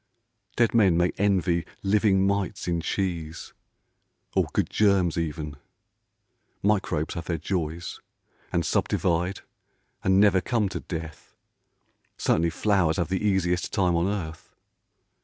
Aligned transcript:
Dead 0.55 0.73
men 0.73 0.97
may 0.97 1.11
envy 1.19 1.63
living 1.83 2.25
mites 2.25 2.67
in 2.67 2.81
cheese, 2.81 3.53
Or 4.33 4.47
good 4.51 4.67
germs 4.67 5.15
even. 5.15 5.57
Microbes 6.63 7.13
have 7.13 7.25
their 7.25 7.37
joys, 7.37 7.99
And 8.51 8.65
subdivide, 8.65 9.41
and 10.03 10.19
never 10.19 10.41
come 10.41 10.69
to 10.69 10.79
death, 10.79 11.35
Certainly 12.17 12.49
flowers 12.49 12.97
have 12.97 13.09
the 13.09 13.23
easiest 13.23 13.71
time 13.73 13.95
on 13.95 14.07
earth. 14.07 14.55